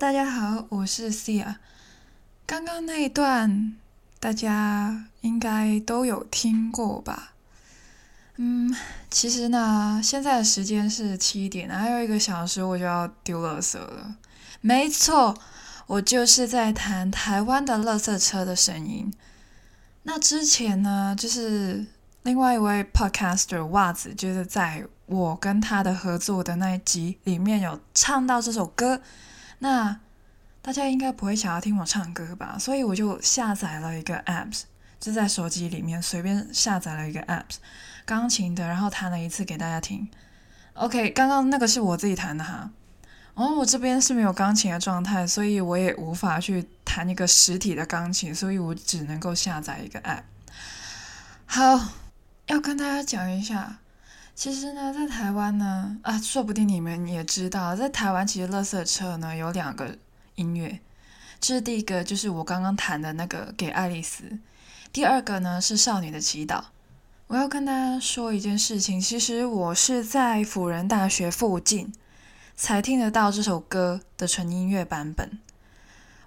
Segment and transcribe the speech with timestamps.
[0.00, 1.56] 大家好，我是 Sia。
[2.46, 3.76] 刚刚那一段
[4.18, 7.34] 大家应该都有听过吧？
[8.36, 8.74] 嗯，
[9.10, 14.16] 其实呢，现在的时间是七点，还有一个小时我就要丢垃圾了。
[14.62, 15.36] 没错，
[15.86, 19.12] 我就是在谈台湾的垃圾车的声音。
[20.04, 21.84] 那之前呢，就是
[22.22, 29.02] 另外一位 podcaster 袜子，就是在我跟他的合作的那一集里面有唱到这首歌。
[29.60, 29.98] 那
[30.60, 32.56] 大家应该不会想要听我唱歌吧？
[32.58, 34.64] 所以我就下载了一个 apps，
[34.98, 37.56] 就在手机里面随便下载了一个 apps，
[38.04, 40.08] 钢琴的，然后弹了一次给大家听。
[40.74, 42.70] OK，刚刚那个是我自己弹的哈。
[43.34, 50.22] 哦，我这边是没有钢琴的状态，所以我也无法去弹一个实体的钢琴，所以我只能够下载一个 app。
[51.46, 51.92] 好，
[52.46, 53.78] 要跟大家讲一下，
[54.40, 59.94] 其实呢，在台湾呢，啊，说不定你们也知道，在台湾其实垃圾车呢有两个
[60.36, 60.80] 音乐，
[61.38, 64.24] 这是第一个，就是我刚刚弹的那个《给爱丽丝》，
[64.94, 66.58] 第二个呢是《少女的祈祷》。
[67.26, 71.92] 我要跟大家说一件事情，其实我是在辅仁大学附近。
[72.56, 75.38] 才听得到这首歌的纯音乐版本。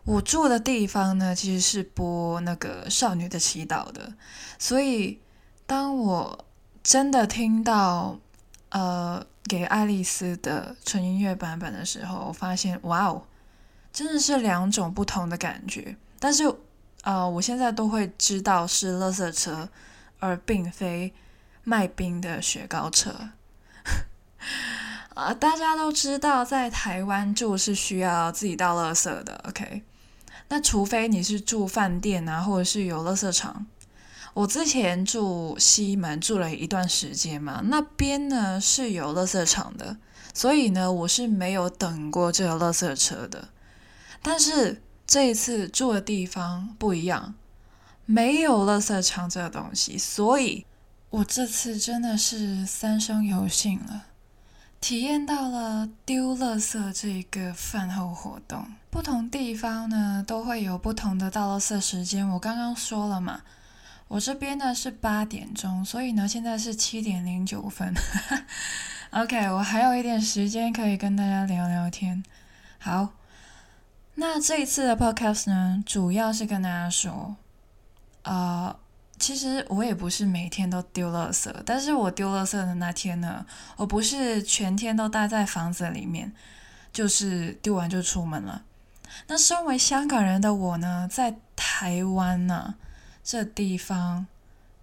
[0.03, 4.13] 我住的地方呢，其实是播那个《少女的祈祷》的，
[4.59, 5.19] 所以
[5.65, 6.45] 当我
[6.83, 8.19] 真的听到
[8.69, 13.23] 呃给爱丽丝的纯音乐版本的时候，我发现哇哦，
[13.93, 15.95] 真的是两种不同的感觉。
[16.19, 16.43] 但是
[17.03, 19.69] 呃，我现在都会知道是垃圾车，
[20.19, 21.13] 而并非
[21.63, 23.29] 卖冰的雪糕车。
[25.13, 29.83] 啊， 大家都知道，在台湾住是需要自己倒垃圾的，OK？
[30.49, 33.65] 那除非你是住饭店啊，或者是有垃圾场。
[34.33, 39.97] 我之前住西门住了一段时间嘛，那边呢是有垃圾场的，
[40.33, 43.49] 所以呢我是没有等过这个垃圾车的。
[44.21, 47.35] 但是这一次住的地方不一样，
[48.05, 50.65] 没有垃圾场这个东西，所以
[51.11, 54.05] 我这次真的是三生有幸了。
[54.81, 62.27] 体验到了丢垃圾这个饭后活动，不同地方呢都会有不同的倒垃圾时间。
[62.27, 63.41] 我刚刚说了嘛，
[64.13, 67.91] 我这边呢是八点钟，所以呢现在是七点零九分。
[69.09, 72.23] OK，我还有一点时间可以跟大家聊聊天。
[72.77, 73.09] 好，
[74.13, 77.35] 那这一次的 Podcast 呢，主要是跟大家说，
[78.21, 78.75] 啊。
[79.17, 83.45] 其实我也不是每天都丢垃圾，但是我丢垃圾的那天呢，
[83.77, 86.33] 我不是全天都待在房子里面，
[86.91, 88.63] 就是丢完就出门了。
[89.27, 92.75] 那身为香港人的我呢，在台湾呢
[93.23, 94.27] 这地方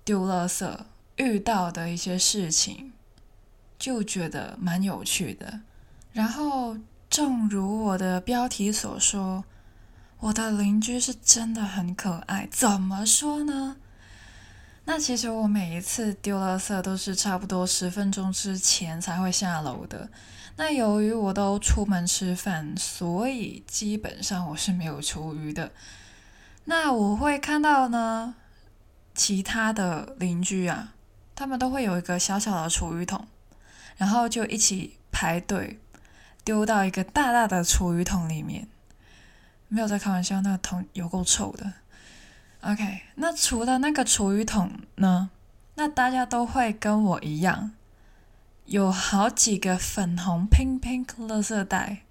[0.05, 0.79] 丢垃圾
[1.17, 2.93] 遇到的一些事情，
[3.79, 5.61] 就觉得蛮有趣的。
[6.13, 6.77] 然后，
[7.09, 9.45] 正如我的标题所说，
[10.19, 12.49] 我的邻居是真的很可爱。
[12.51, 13.77] 怎么说呢？
[14.87, 20.11] 那其实我每一次丢垃圾都是差不多十分钟之前才会下楼的。
[20.57, 25.71] 那由于我都出门吃饭，所以基本上我是没有厨余的。
[26.65, 28.35] 那我会看到呢，
[29.15, 30.95] 其他的邻居啊，
[31.35, 33.27] 他们都会有一个小小的厨余桶，
[33.97, 35.81] 然后就一起排队
[36.45, 38.69] 丢到一个大大的厨余桶里面。
[39.69, 41.73] 没有在开玩笑，那个桶有够臭的。
[42.63, 45.31] OK，那除了那个厨余桶呢？
[45.77, 47.71] 那大家都会跟我一样，
[48.67, 52.03] 有好几个粉红 pink pink 垃圾袋。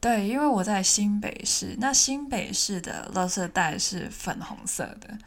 [0.00, 5.18] 对，因为我在新北市，那新北市的垃圾袋是粉红色的。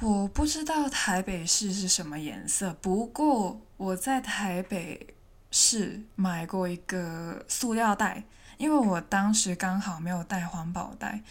[0.00, 5.14] 我不知道台北市是什么颜色，不过我在台北
[5.50, 8.22] 市买过一个塑料袋，
[8.58, 11.22] 因为我当时刚好没有带环保袋。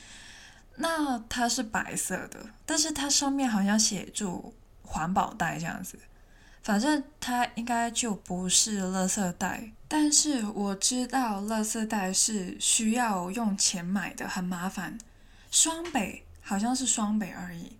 [0.78, 5.98] 那它是白色的，但是它上面好像写住环保袋这样子，
[6.68, 9.72] 反正它应该就不是垃圾袋。
[9.88, 14.98] 但是我知道垃圾袋是需要用钱买的，很麻烦。
[15.50, 17.78] 双北好像是双北而已，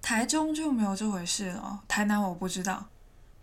[0.00, 1.80] 台中就没有这回事了。
[1.88, 2.86] 台南我不知道，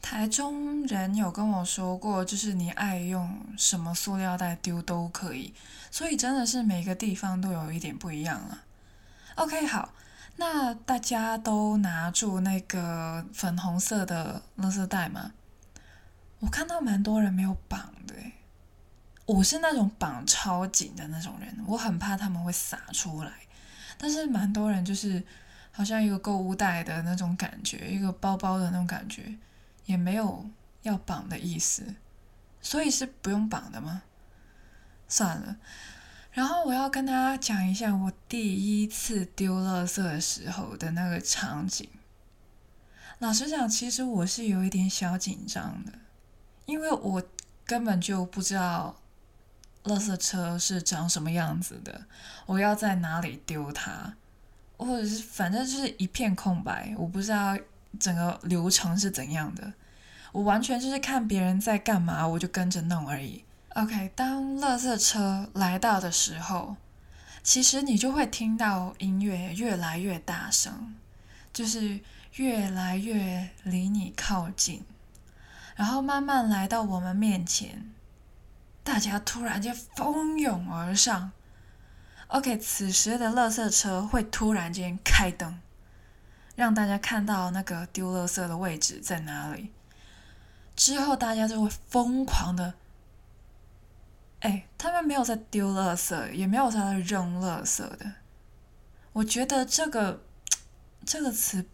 [0.02, 5.54] 台中人有跟我说过，就是你爱用什么塑料袋丢都可以，
[5.92, 8.62] 所以真的是每个地方都有一点不一样了。
[9.36, 9.94] OK，好，
[10.38, 15.32] 那大家都拿住那个粉红色的垃圾袋吗？
[16.40, 18.14] 我看到蛮多人没有绑的，
[19.26, 23.32] 我是那种绑超紧的那种人，我很怕他们会洒出来。
[23.98, 25.24] 但是蛮多人就是
[25.72, 29.38] 好像一个购物袋的那种感觉，一个包包的那种感觉，
[29.86, 30.50] 也没有
[30.82, 31.96] 要绑的意思，
[32.62, 34.04] 所以是不用绑的吗？
[35.08, 35.56] 算了。
[36.36, 41.88] 然后我要跟大家讲一下我第一次丢垃圾的时候的那个场景。
[43.20, 45.94] 老实讲，其实我是有一点小紧张的，
[46.66, 47.24] 因为我
[47.66, 48.98] 根本就不知道
[49.86, 52.06] 垃圾车是长什么样子的，
[52.46, 54.14] 我要在哪里丢它，
[54.76, 57.58] 或者是反正就是一片空白，我不知道
[57.98, 59.72] 整个流程是怎样的，
[60.34, 63.46] 我完全就是看别人在干嘛，我就跟着弄而已。
[63.76, 66.76] OK，当垃圾车来到的时候，
[67.44, 70.96] 其实你就会听到音乐越来越大声，
[71.54, 72.02] 就是。
[72.36, 74.84] 越来越离你靠近，
[75.78, 77.94] 然后慢慢来到我们面前，
[78.84, 81.32] 大家突然间蜂拥而上。
[82.28, 85.62] OK，此时的垃圾车会突然间开灯，
[86.58, 89.72] 让大家看到那个丢垃圾的位置在哪里。
[90.76, 92.74] 之后大家就会疯狂的，
[94.46, 98.14] 哎，他们没有在丢垃圾，也没有在扔垃圾的。
[99.14, 100.24] 我觉得这个
[101.06, 101.66] 这个词。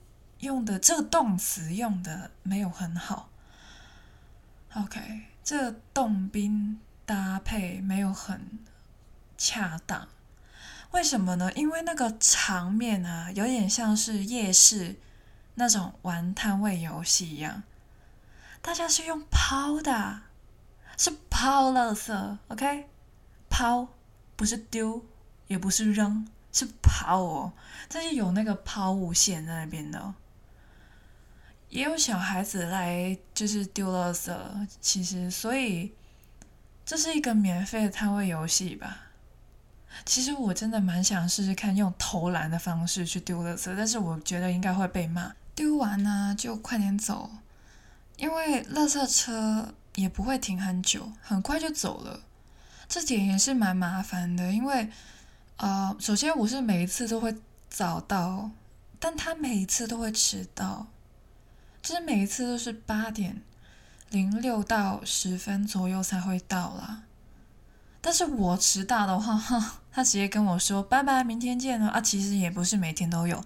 [0.42, 3.30] 用的这个动词用的没有很好
[4.74, 8.58] ，OK，这个动宾搭配没有很
[9.38, 10.08] 恰当，
[10.90, 11.54] 为什么呢？
[11.54, 15.00] 因为那个场面啊，有点像是夜市
[15.54, 17.62] 那种玩摊位游戏一样，
[18.64, 20.22] 大家是用抛的，
[21.02, 22.86] 是抛垃圾，OK，
[23.50, 23.88] 抛
[24.36, 25.04] 不是丢，
[25.48, 27.54] 也不是扔，是抛哦，
[27.90, 30.14] 这是有那个抛物线在那边的。
[31.70, 34.32] 也有小孩子来，就是丢垃圾。
[34.80, 35.92] 其实，所以
[36.86, 39.06] 这是一个免费的摊位游戏吧。
[40.06, 45.34] 其实我真的蛮想试试看用投篮的方式去丢垃圾，但是我觉得应该会被骂。
[45.56, 47.32] 丢完呢就快点走，
[48.18, 52.22] 因为垃圾车也不会停很久，很快就走了。
[52.88, 54.90] 这点也是蛮麻烦的，因为
[55.58, 57.36] 呃，首先我是每一次都会
[57.70, 58.52] 早到，
[59.00, 60.88] 但他每一次都会迟到。
[61.82, 63.42] 就是每一次都是八点
[64.12, 67.04] 零六到十分左右才会到啦。
[68.02, 72.02] 但是我迟到的话，哈， 他直接跟我说拜拜，明天见了啊。
[72.02, 73.44] 其实也不是每天都有，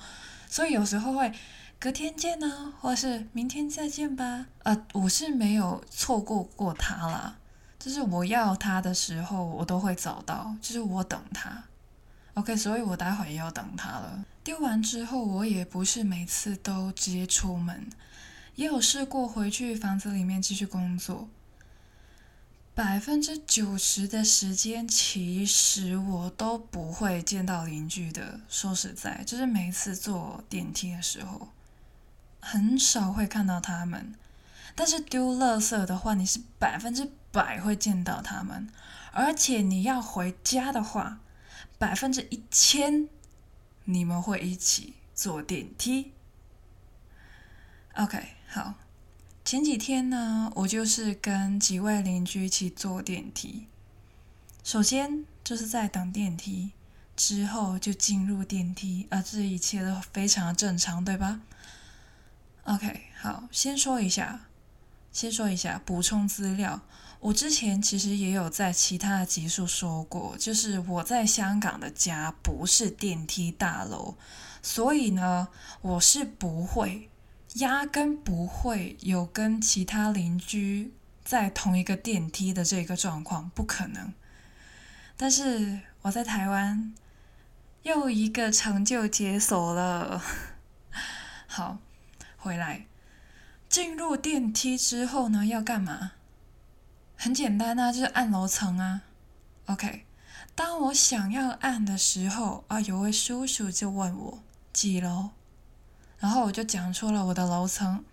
[0.50, 1.32] 所以有时候会
[1.80, 4.48] 隔天见呢，或是明天再见吧。
[4.64, 7.38] 呃，我是没有错过过他啦，
[7.78, 11.64] 就是我要他的时候，我都会找到，就是我等他。
[12.34, 14.26] OK，所以我待会也要等他了。
[14.44, 17.88] 丢完之后，我也不是每次都直接出门。
[18.56, 21.28] 也有试过回去房子里面继续工作，
[22.74, 28.40] 百分之九十的时间，其实我都不会见到邻居的。
[28.50, 31.50] 说实在，就是每次坐电梯的时候，
[32.46, 34.14] 很少会看到他们。
[34.76, 38.70] 但是丢垃圾的话，你是百分之百会见到他们，
[39.12, 41.20] 而且你要回家的话，
[41.80, 43.10] 百分之一千，
[43.86, 46.12] 你们会一起坐电梯。
[47.96, 48.36] OK。
[48.48, 48.76] 好，
[49.44, 53.68] 前几天呢，我就是跟几位邻居一起坐电梯。
[54.64, 56.72] 首先就是在等电梯，
[57.18, 61.42] 之后就进入电梯，而这一切都非常的正常，对吧
[62.66, 64.42] ？OK，好，先说一下，
[65.12, 66.82] 先说一下补充资料。
[67.22, 74.16] 我之前其实也有在其他的集数说过，就是我在香港的家不是电梯大楼，
[74.62, 75.48] 所以呢，
[75.82, 77.10] 我是不会。
[77.56, 80.92] 压根不会有跟其他邻居
[81.24, 84.14] 在同一个电梯的这个状况，不可能。
[85.16, 86.94] 但是我在台湾
[87.84, 90.22] 又一个成就解锁了。
[91.48, 91.78] 好，
[92.46, 92.86] 回来
[93.68, 96.12] 进入电梯之后呢，要干嘛？
[97.16, 99.02] 很简单啊，就是按楼层啊。
[99.66, 100.06] OK，
[100.54, 105.32] 当我想要按的时候，啊，有位叔叔就问我几楼。
[106.20, 108.06] 然后我就讲出了我的楼层，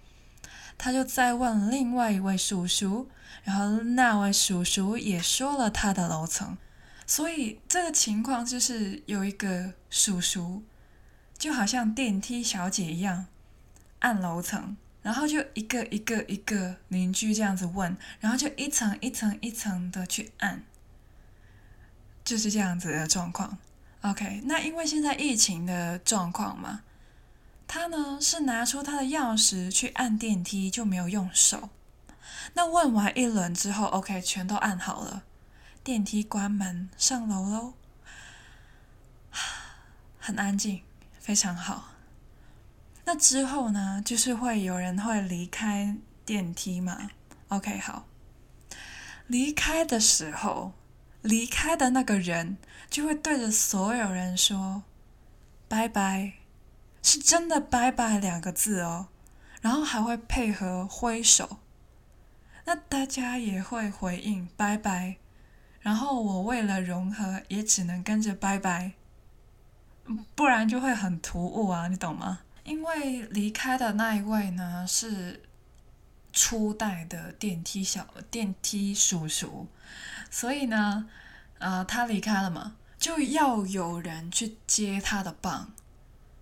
[0.78, 3.10] 他就再问另外一位叔叔，
[3.44, 6.56] 然后那位叔叔也说了他的楼层，
[7.06, 10.62] 所以这个情况就是有一个叔叔，
[11.36, 13.26] 就好像电梯小姐一样
[14.02, 20.62] 按楼层，然后就一个一个一个邻居这样子问，然后就一层一层一层的去按，
[22.22, 23.58] 就是这样子的状况。
[24.02, 26.82] OK，那因为现在疫情的状况嘛。
[27.68, 31.70] 他呢是拿出他的钥匙去按电梯，就没有用手。
[32.52, 35.22] 那问完一轮之后，OK，全都按好了，
[35.82, 37.72] 电梯关门上楼喽，
[40.20, 40.82] 很安静，
[41.18, 41.91] 非常好。
[43.04, 47.10] 那之后呢，就是会有人会离开电梯嘛
[47.48, 48.06] ？OK，好，
[49.26, 50.72] 离开的时候
[51.20, 54.84] 离开的那个人就会对着所有人说
[55.68, 56.34] 拜拜，
[57.02, 59.08] 是真的拜拜两个字哦，
[59.60, 61.58] 然后还会配合挥手，
[62.64, 65.16] 那大家也会回应拜拜，
[65.80, 68.92] 然后我为了融合也只能跟着拜拜，
[70.36, 72.40] 不然就会很突兀啊，你懂吗？
[72.64, 75.42] 因为离开的那一位呢是
[76.32, 79.66] 初代的电梯小电梯叔叔。
[80.30, 81.08] 所以呢，
[81.58, 85.72] 呃，他离开了嘛，就要有人去接他的棒，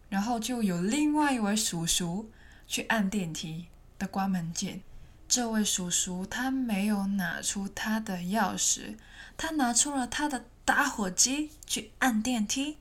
[0.08, 2.30] 然后就有另外一位叔叔
[2.66, 3.66] 去按电梯
[3.98, 4.82] 的关门键。
[5.26, 8.96] 这位叔叔他没有拿出他的钥匙，
[9.36, 12.78] 他拿出了他的打火机去按电梯。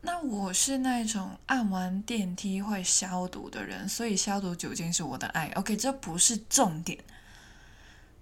[0.00, 5.48] 那我是那种按完电梯会消毒的人，所以消毒酒精是我的爱。
[5.56, 6.98] OK，这不是重点。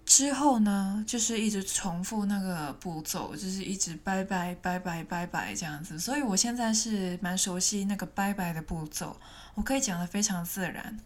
[0.06, 5.98] 之后呢，就是一直重复那个步骤，就是一直拜拜拜拜拜拜这样子。
[5.98, 9.16] 所以我现在是蛮熟悉那个拜拜的步骤，
[9.54, 10.98] 我可以讲的非常自然。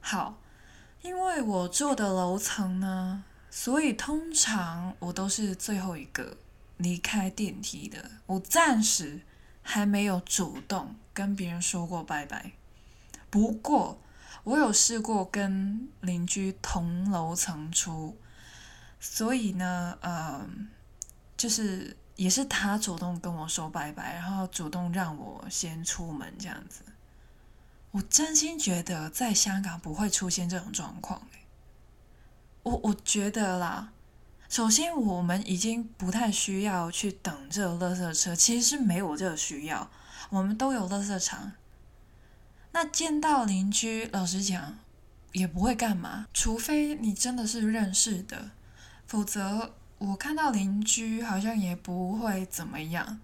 [0.00, 0.38] 好，
[1.02, 6.36] 因为我住的楼层呢，所以通常我都是最后一个
[6.76, 8.10] 离开电梯的。
[8.26, 9.20] 我暂时
[9.70, 12.52] 还没有主动跟别人说过拜拜，
[13.30, 14.00] 不过。
[14.42, 18.16] 我有试过跟邻居同楼层出，
[18.98, 20.48] 所以呢，呃，
[21.36, 26.80] 就是也是他主动跟我说拜拜，然后主动让我先出门这样子。
[27.90, 31.20] 我真心觉得在香港不会出现这种状况，
[32.62, 33.92] 我我觉得啦，
[34.50, 39.88] 首先我们已经不太需要去等这个垃圾车，其实是没有这个需要，
[40.28, 41.52] 我们都有垃圾场。
[42.72, 44.76] 那见到邻居，老实讲，
[45.30, 48.50] 也不会干嘛，除非你真的是认识的，
[49.06, 53.20] 否则我看到邻居好像也不会怎么样。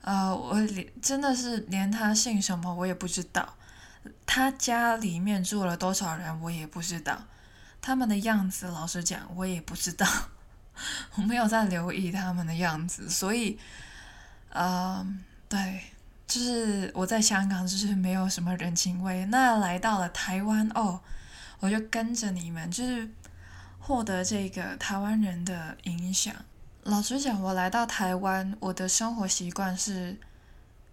[0.00, 3.54] 呃，我连真的是连他姓什么我也不知道，
[4.26, 7.26] 他家里面住了多少人我也不知道，
[7.80, 10.06] 他们的样子老实讲我也不知道，
[11.16, 13.58] 我没有在留意他们的样子，所以，
[14.50, 15.82] 嗯，对。
[16.24, 19.26] 就是我在香港，就是没有什么人情味。
[19.26, 20.98] 那来到了台湾哦，
[21.60, 23.06] 我就跟着你们，就是
[23.78, 26.34] 获得这个台湾人的影响。
[26.84, 30.18] 老实讲，我来到台湾，我的生活习惯是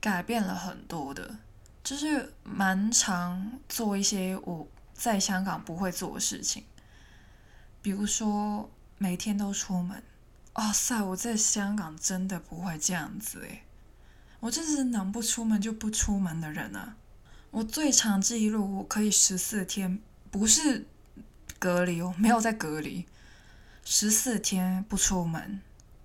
[0.01, 1.38] 改变了很多的，
[1.86, 6.65] 就是蛮常做一些我在香港不会做的事情，
[7.81, 10.03] 比如说每天都出门。
[10.53, 13.63] 哇塞，我在香港真的不会这样子诶。
[14.41, 16.97] 我真是能不出门就不出门的人啊！
[17.51, 20.85] 我最长记录我可以十四天，不是
[21.57, 23.05] 隔离哦，没有在隔离，
[23.83, 25.61] 十四天不出门，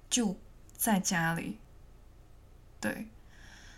[0.08, 0.36] 就
[0.76, 1.58] 在家里。
[2.80, 3.08] 对，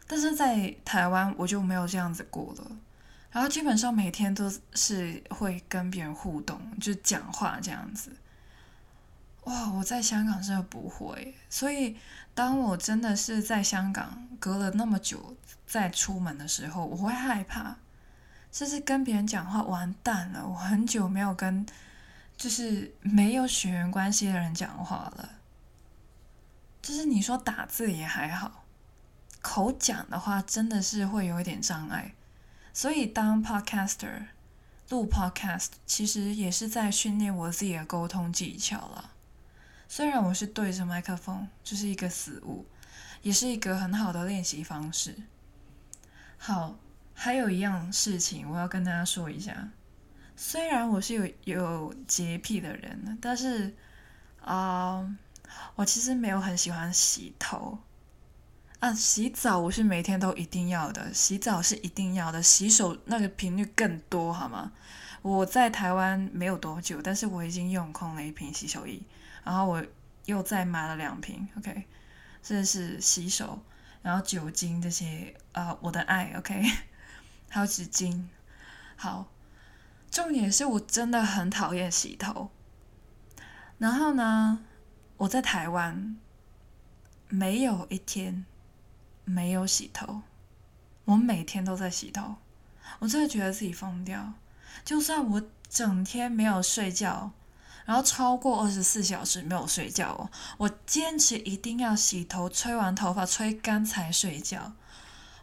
[0.06, 2.76] 但是在台湾我就没有这样子过了，
[3.30, 8.10] 然后基本上每天都是会跟别人互动，就讲话这样子。
[9.46, 11.96] 哇，我在香港真的不会，所以
[12.34, 15.36] 当我真的是在香港隔了那么久
[15.66, 17.76] 再出门的时候，我会害怕，
[18.50, 20.44] 就是跟别人讲话完蛋了。
[20.44, 21.64] 我很久没有跟
[22.36, 25.30] 就是没有血缘关系的人讲话了，
[26.82, 28.64] 就是你说打字也还好，
[29.40, 32.12] 口讲的话真的是会有一点障碍。
[32.72, 34.26] 所以当 podcaster
[34.88, 39.12] 录 podcast，其实也是在训练我自己的沟通技巧了。
[39.88, 42.66] 虽然我是对着麦克风，就是一个死物，
[43.22, 45.14] 也是一个很好的练习方式。
[46.36, 46.76] 好，
[47.14, 49.70] 还有一样事情我要跟大家说一下。
[50.36, 53.74] 虽然我是有有洁癖的人，但是
[54.42, 55.16] 啊，
[55.76, 57.78] 我其实没有很喜欢洗头
[58.80, 58.92] 啊。
[58.92, 64.72] 洗澡我是每天都一定要的，洗澡是一定要的，洗手那个频率更多，好吗？
[65.22, 69.00] 我在台湾没有多久，但是我已经用空了一瓶洗手液。
[69.46, 69.86] 然后我
[70.24, 71.86] 又再买了两瓶，OK，
[72.42, 73.62] 这是洗手，
[74.02, 76.64] 然后酒精这些，啊，我的爱，OK，
[77.48, 78.24] 还有纸巾。
[78.96, 79.28] 好，
[80.10, 82.50] 重点是我真的很讨厌洗头。
[83.78, 84.64] 然后呢，
[85.18, 86.16] 我在台湾
[87.28, 88.44] 没有一天
[89.24, 90.22] 没有洗头，
[91.04, 92.34] 我每天都在洗头，
[92.98, 94.32] 我真的觉得自己疯掉。
[94.84, 97.30] 就算我整天没有睡觉。
[97.86, 100.28] 然后超过二十四小时没有睡觉哦，
[100.58, 104.72] 我坚持一定要洗头，吹完头发吹干才睡觉。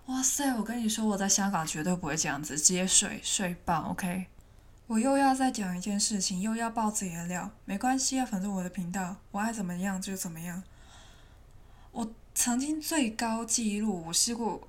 [0.08, 4.26] 哇塞，我跟你说，我在香港绝对不会这样子，直接睡睡爆，OK。
[4.88, 10.62] 我又要再讲一件事情，又要爆自己的料，没关系啊，反正我的频道，我爱怎么样就怎么样。
[11.94, 14.68] 我曾经最高纪录，我试过，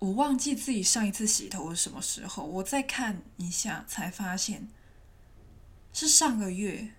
[0.00, 4.68] 我忘记自己上一次洗头是什么时候，我再看一下才发现
[5.92, 6.90] 是上个月。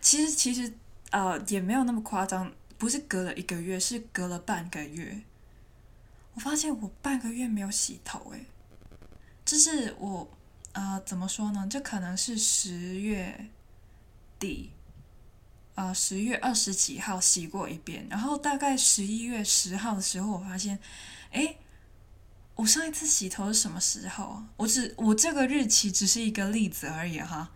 [0.00, 0.72] 其实其实
[1.10, 5.22] 呃也没有那么夸张，不是隔了一个月，是隔了半个月。
[6.34, 8.46] 我发现我半个月没有洗头，诶，
[9.44, 10.30] 这是我
[10.72, 11.66] 呃怎么说呢？
[11.68, 13.48] 这可能是十月
[14.38, 14.70] 底，
[15.74, 20.78] 呃十月二十几号洗过一遍，然后大概十一月十号的时候，我发现，
[21.32, 21.58] 诶，
[22.54, 24.48] 我上一次洗头是什么时候啊？
[24.56, 27.50] 我只我这个日期只是一个例子而已哈。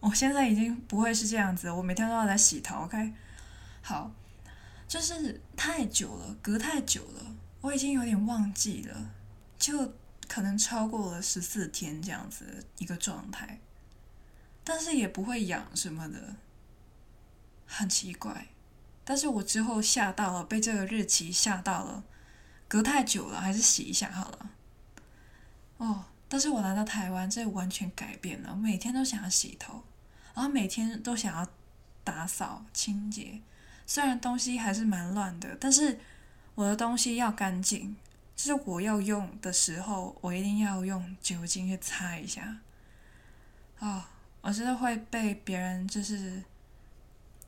[0.00, 3.12] 我现在已经不会是这样子，我每天都要来洗头，OK？
[3.82, 4.12] 好，
[4.86, 9.10] 就是太久了，隔太久了，我已经有点忘记了，
[9.58, 9.94] 就
[10.28, 13.58] 可能超过了十四天这样子一个状态，
[14.62, 16.36] 但是也不会痒什么的，
[17.66, 18.46] 很奇怪。
[19.04, 22.04] 但是我之后吓到了，被这个日期吓到了，
[22.68, 24.50] 隔太久了，还是洗一下好了。
[25.78, 26.04] 哦。
[26.30, 28.54] 但是我来到台湾，这完全改变了。
[28.54, 29.82] 每天都想要洗头，
[30.38, 31.44] 然后每天都想要
[32.04, 33.40] 打扫清洁。
[33.84, 35.98] 虽然东西还是蛮乱的，但是
[36.54, 37.96] 我的东西要干净。
[38.36, 42.58] 就是我要用的时候，我一定要用酒精去擦一下。
[43.80, 44.08] 啊，
[44.40, 46.40] 我真的会被别人就是，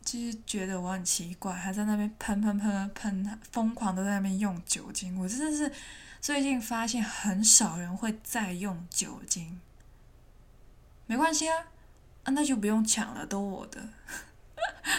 [0.04, 5.16] 就是觉得我很奇怪，还在那边喷喷喷喷，疯狂的在那边用酒精。
[5.16, 5.72] 我真的是。
[6.20, 9.58] 最近发现很少人会再用酒精，
[11.06, 11.56] 没关系啊，
[12.24, 13.80] 啊那就不用抢了，都我的，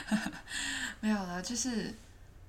[1.00, 1.94] 没有了，就是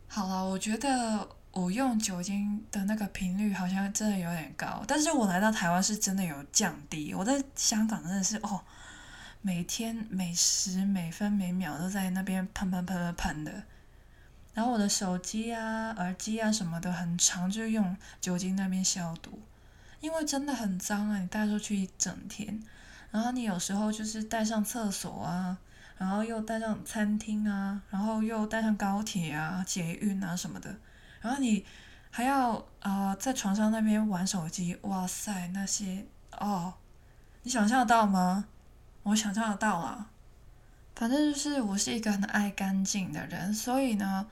[0.08, 0.44] 好了。
[0.44, 7.12] 我觉得我用酒精的那个频率好像真的有点高，但是我来到台湾是真的有降低。
[7.14, 8.62] 我在香港真的是哦，
[9.42, 13.62] 每天每时每分每秒都在那边喷喷喷喷喷的。
[14.54, 19.40] 然后我的手机啊、耳机啊什么的，很长就用酒精那边消毒，
[20.00, 21.18] 因为真的很脏啊！
[21.18, 22.62] 你带出去一整天，
[23.12, 25.57] 然后你有时候就是带上厕所啊，
[25.98, 30.75] 然后又带上餐厅啊，然后又带上高铁啊、捷运啊什么的，
[31.20, 31.64] 然后你
[32.11, 36.05] 还要啊在床上那边玩手机，哇塞，那些
[36.38, 36.75] 哦，
[37.42, 38.46] 你想象得到吗？
[39.05, 40.09] 我想象得到了。
[40.94, 44.27] 反正就是我是一个很爱干净的人，所以呢，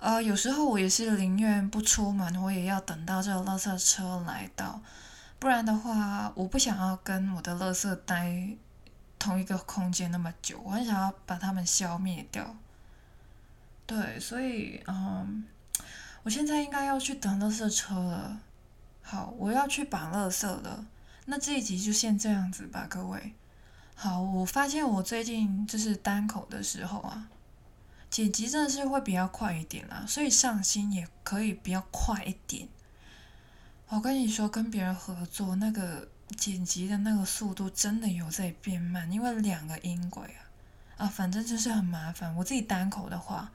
[0.00, 4.80] 呃，有时候我也是宁愿不出门，我也要等到这个垃圾车来到，
[5.38, 8.56] 不然的话，我不想要跟我的垃圾待
[9.18, 12.56] 同一个空间那么久，我很想要把它们消灭掉。
[13.86, 15.44] 对，所以嗯，
[16.24, 18.40] 我现在应该要去等垃圾车了。
[19.00, 20.84] 好，我要去绑垃圾了。
[21.26, 23.34] 那这一集就先这样子吧，各位。
[23.94, 27.28] 好，我发现我最近就是单口的时候啊，
[28.10, 32.68] 剪辑真的是会比较快一点啦，所以上新也可以比较快一点。
[33.88, 40.22] 我跟你说，跟别人合作那个剪辑的那个速度真的有在变慢，因为两个音轨
[40.96, 42.34] 啊，啊，反正就是很麻烦。
[42.36, 43.50] 我自己单口的话，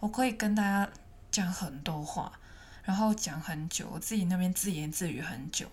[0.00, 0.90] 我可以跟大家
[1.30, 2.32] 讲很多话，
[2.82, 5.68] 然后讲很久，我自己那边自言自语很久，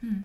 [0.00, 0.24] 嗯。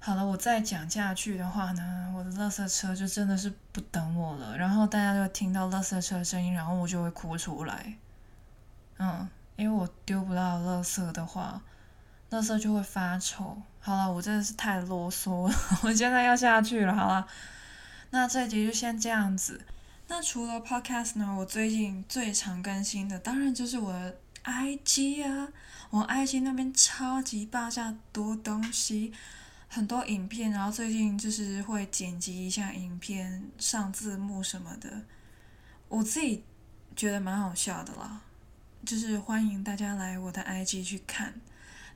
[0.00, 4.56] 好了，我再讲下去的话呢，我的垃圾车就真的是不等我了。
[4.56, 7.94] 然后大家就听到垃圾车的声音，然后我就会哭出来。
[8.98, 11.60] 嗯，因为我丢不到垃圾的话，
[12.30, 13.60] 垃圾就会发臭。
[13.80, 16.94] 好了，我真的是太啰嗦了， 我现在要下去了。
[16.94, 17.26] 好了，
[18.10, 19.60] 那这集就先这样子。
[20.06, 25.48] 那除了 Podcast 呢，我最近最常更新的当然就是我的 IG 啊，
[25.90, 29.12] 我 IG 那边超级爆炸多东西。
[29.70, 35.02] 很多影片，然后最近就是会剪辑一下影片，上字幕什么的，
[35.88, 36.42] 我自己
[36.96, 38.22] 觉得蛮好笑的啦。
[38.84, 41.40] 就是欢迎大家来我的 IG 去看，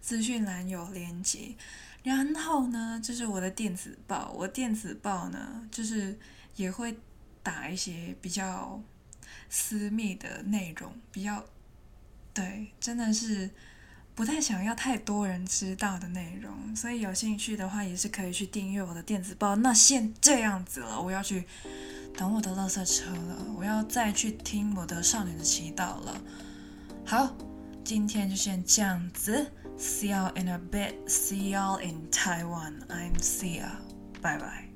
[0.01, 1.55] 资讯栏有连接。
[2.03, 6.18] 然后呢，就是我的电子报，我电子报呢，就是
[6.57, 6.99] 也会
[7.42, 8.83] 打一些比较
[9.49, 11.45] 私密的内容，比较
[12.33, 13.51] 对，真的是。
[14.14, 19.57] 不太想要太多人知道的内容，所以有兴趣的话也是可以去订阅我的电子报。
[19.57, 21.47] 那先这样子了，我要去
[22.14, 26.21] 等我的垃圾车了，我要再去听我的少女的祈祷了。
[27.06, 27.36] 好，
[27.84, 30.95] 今天就先这样子，See you in a bit.
[31.08, 32.82] See you in Taiwan.
[32.89, 33.80] I'm Sia.
[34.21, 34.70] Bye bye.